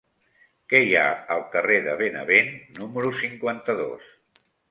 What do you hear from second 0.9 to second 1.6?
ha al